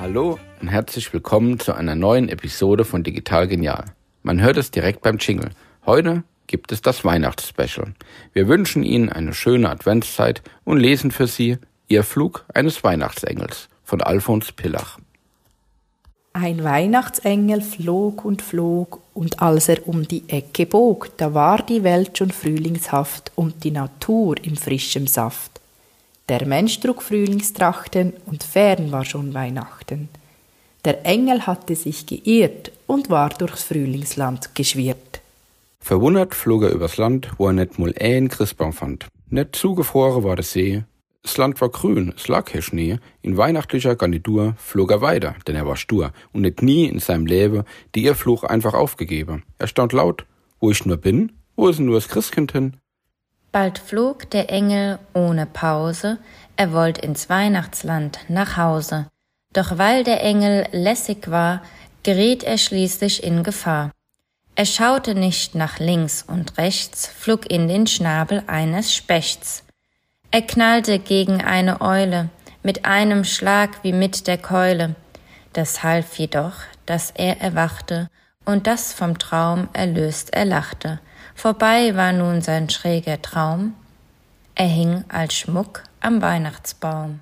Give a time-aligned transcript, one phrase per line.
[0.00, 3.84] Hallo und herzlich willkommen zu einer neuen Episode von Digital Genial.
[4.22, 5.50] Man hört es direkt beim Jingle.
[5.84, 7.92] Heute gibt es das Weihnachtsspecial.
[8.32, 14.00] Wir wünschen Ihnen eine schöne Adventszeit und lesen für Sie Ihr Flug eines Weihnachtsengels von
[14.00, 14.98] Alfons Pillach.
[16.32, 21.82] Ein Weihnachtsengel flog und flog, und als er um die Ecke bog, da war die
[21.82, 25.59] Welt schon frühlingshaft und die Natur im frischem Saft.
[26.30, 30.08] Der Mensch trug Frühlingstrachten und fern war schon Weihnachten.
[30.84, 35.22] Der Engel hatte sich geirrt und war durchs Frühlingsland geschwirrt.
[35.80, 39.08] Verwundert flog er übers Land, wo er net mul ein Christbaum fand.
[39.28, 40.84] Net zugefroren war der See,
[41.24, 43.00] das Land war grün, es lag hier Schnee.
[43.22, 47.26] In weihnachtlicher Garnitur flog er weiter, denn er war stur und net nie in seinem
[47.26, 47.64] Leben
[47.96, 49.42] die ihr Fluch einfach aufgegeben.
[49.58, 50.26] Er staunt laut,
[50.60, 52.76] wo ich nur bin, wo ist nur das Christkind hin?
[53.52, 56.18] Bald flog der Engel ohne Pause,
[56.56, 59.08] er wollt ins Weihnachtsland nach Hause.
[59.52, 61.62] Doch weil der Engel lässig war,
[62.04, 63.90] geriet er schließlich in Gefahr.
[64.54, 69.64] Er schaute nicht nach links und rechts, flog in den Schnabel eines Spechts.
[70.30, 72.28] Er knallte gegen eine Eule,
[72.62, 74.94] mit einem Schlag wie mit der Keule.
[75.52, 76.54] Das half jedoch,
[76.86, 78.08] dass er erwachte
[78.50, 80.98] und das vom Traum erlöst erlachte.
[81.34, 83.74] Vorbei war nun sein schräger Traum.
[84.54, 87.20] Er hing als Schmuck am Weihnachtsbaum.